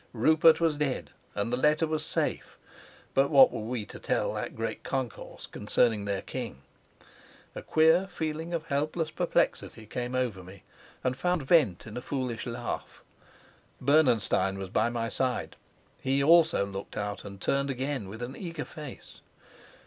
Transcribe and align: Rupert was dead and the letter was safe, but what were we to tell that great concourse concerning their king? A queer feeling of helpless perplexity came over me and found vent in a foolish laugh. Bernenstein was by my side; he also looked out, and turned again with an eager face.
Rupert 0.13 0.59
was 0.59 0.77
dead 0.77 1.11
and 1.35 1.53
the 1.53 1.57
letter 1.57 1.85
was 1.85 2.03
safe, 2.03 2.57
but 3.13 3.29
what 3.29 3.51
were 3.51 3.61
we 3.61 3.85
to 3.85 3.99
tell 3.99 4.33
that 4.33 4.55
great 4.55 4.81
concourse 4.83 5.45
concerning 5.45 6.05
their 6.05 6.23
king? 6.23 6.63
A 7.53 7.61
queer 7.61 8.07
feeling 8.07 8.51
of 8.51 8.65
helpless 8.65 9.11
perplexity 9.11 9.85
came 9.85 10.15
over 10.15 10.41
me 10.43 10.63
and 11.03 11.15
found 11.15 11.43
vent 11.43 11.85
in 11.85 11.97
a 11.97 12.01
foolish 12.01 12.47
laugh. 12.47 13.03
Bernenstein 13.79 14.57
was 14.57 14.69
by 14.69 14.89
my 14.89 15.07
side; 15.07 15.55
he 16.01 16.23
also 16.23 16.65
looked 16.65 16.97
out, 16.97 17.23
and 17.23 17.39
turned 17.39 17.69
again 17.69 18.09
with 18.09 18.23
an 18.23 18.35
eager 18.35 18.65
face. 18.65 19.21